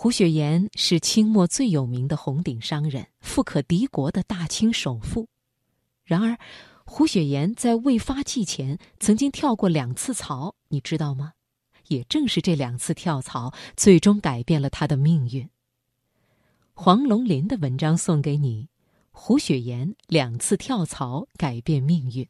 [0.00, 5.26] 胡雪岩是清末最有名的红顶商人，富可敌国的大清首富。
[6.04, 6.38] 然而，
[6.84, 11.32] 胡雪岩在未发迹前曾经跳过两次槽，你知道吗？
[11.88, 15.50] 也正是这两次跳槽，最终改变了他的命运。
[16.74, 18.68] 黄龙林的文章送给你：
[19.10, 22.24] 胡雪岩两次跳槽改变命运。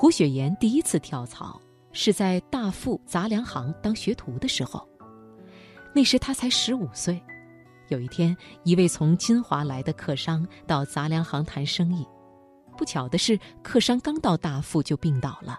[0.00, 1.60] 胡雪岩第一次跳槽
[1.92, 4.88] 是在大富杂粮行当学徒的时候，
[5.94, 7.22] 那时他才十五岁。
[7.90, 12.08] 有一天，一位从金华来的客商到杂粮行谈生意，
[12.78, 15.58] 不巧的是，客商刚到大富就病倒了。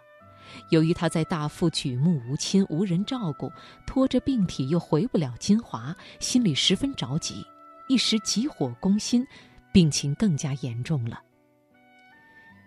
[0.72, 3.48] 由于他在大富举目无亲，无人照顾，
[3.86, 7.46] 拖着病体又回不了金华，心里十分着急，
[7.88, 9.24] 一时急火攻心，
[9.72, 11.22] 病情更加严重了。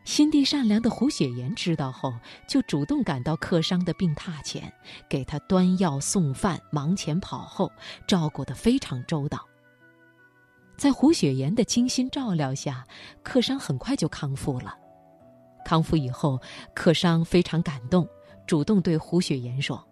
[0.04, 2.12] 心地善良的胡雪岩知道后，
[2.46, 4.70] 就主动赶到客商的病榻前，
[5.08, 7.72] 给他端药送饭，忙前跑后，
[8.06, 9.41] 照顾得非常周到。
[10.77, 12.86] 在胡雪岩的精心照料下，
[13.22, 14.77] 客商很快就康复了。
[15.64, 16.39] 康复以后，
[16.74, 18.06] 客商非常感动，
[18.46, 19.83] 主动对胡雪岩说：“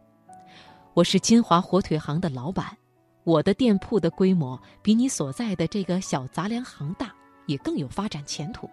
[0.92, 2.76] 我是金华火腿行的老板，
[3.24, 7.14] 我的店铺的规模比你所在的这个小杂粮行大，
[7.46, 8.68] 也更有发展前途。”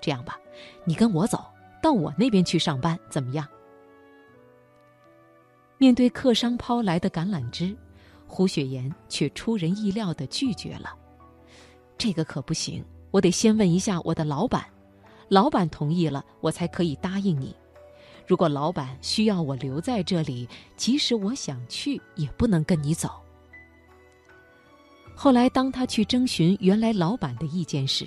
[0.00, 0.38] 这样吧，
[0.84, 1.44] 你跟我走
[1.82, 3.46] 到我那边去上班，怎么样？
[5.78, 7.76] 面对客商抛来的橄榄枝，
[8.26, 10.94] 胡雪岩却出人意料的拒绝了。
[11.98, 14.64] 这个可不行，我得先问一下我的老板，
[15.28, 17.54] 老板同意了，我才可以答应你。
[18.26, 23.10] 如果老板需要我留在这里，即使我想去，也不能跟你走。
[25.14, 28.06] 后来，当他去征询原来老板的意见时，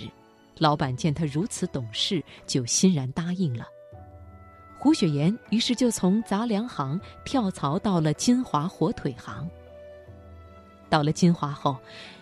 [0.59, 3.65] 老板见他如此懂事，就欣然答应了。
[4.77, 9.49] 胡雪岩于是就从杂粮行跳槽到了金华火腿行。
[10.89, 11.77] 到了金华后，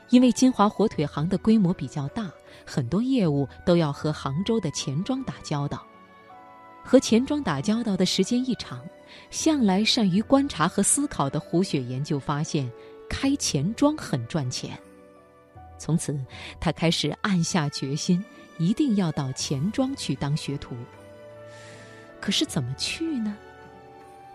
[0.10, 2.32] 因为金华火腿行的规模比较大，
[2.66, 5.86] 很多业务都要和杭州的钱庄打交道。
[6.84, 8.82] 和钱庄打交道的时间一长，
[9.30, 12.72] 向来善于观察和思考的胡雪岩就发现，
[13.10, 14.78] 开钱庄很赚钱。
[15.78, 16.18] 从此，
[16.60, 18.24] 他开始暗下决心，
[18.58, 20.76] 一定要到钱庄去当学徒。
[22.20, 23.38] 可是怎么去呢？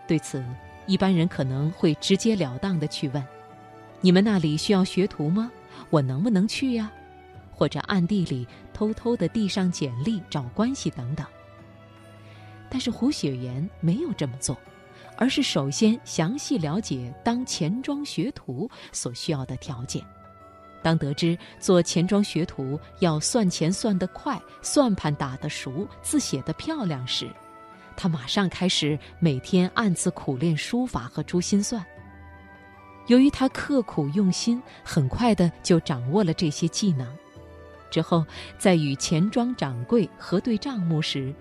[0.06, 0.44] 对此，
[0.86, 3.24] 一般人可能会直截了当的去问
[4.00, 5.50] ：“你们那里需要学徒吗？
[5.90, 6.90] 我能不能去呀？”
[7.54, 11.24] 或者暗地里偷偷的递上简历找关系等等。
[12.68, 14.56] 但是胡雪岩没有这么做，
[15.16, 20.02] 而是首先详细了解当钱庄学徒所需要的条件。
[20.82, 27.30] 当得知做钱庄学徒要算钱算得快，算盘打得熟，字写得漂亮时，
[27.96, 31.84] 他马上开始每天暗自苦练书法和珠心算。
[33.06, 37.06] 由于他刻苦用心，很快的就掌握了这些技能。
[37.90, 38.24] 之后，
[38.58, 41.34] 在与钱庄掌柜核对账目时，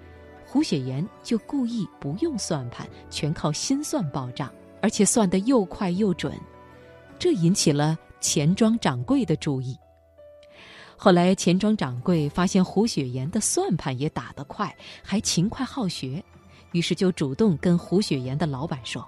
[0.46, 4.52] 胡雪岩就故意不用算盘，全靠心算报账，
[4.82, 6.38] 而且算得又快又准，
[7.18, 7.98] 这引起了。
[8.22, 9.78] 钱庄掌柜的注意。
[10.96, 14.74] 后来，钱庄掌柜发现胡雪岩的算盘也打得快，
[15.04, 16.24] 还勤快好学，
[16.74, 19.04] 于是就主动跟胡雪岩的老板说：“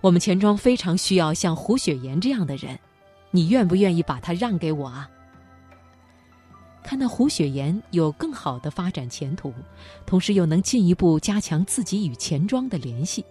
[0.00, 2.78] 我们钱庄非常需要像胡雪岩这样的人，
[3.32, 5.10] 你愿不愿意把他让给我啊？”
[6.84, 9.52] 看到胡雪岩有更好的发展前途，
[10.06, 13.24] 同时又能进一步加强自己与钱庄的联系，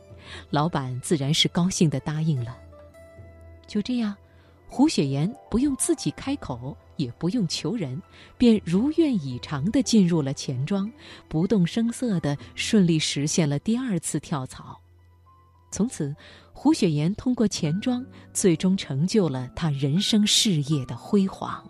[0.50, 2.58] 老板自然是高兴的答应了。
[3.66, 4.14] 就这样。
[4.68, 8.00] 胡雪岩不用自己开口，也不用求人，
[8.38, 10.92] 便如愿以偿地进入了钱庄，
[11.28, 14.80] 不动声色地顺利实现了第二次跳槽。
[15.72, 16.16] 从此，
[16.54, 21.64] 胡雪岩通过钱庄，最终成就了他人生事业的辉煌。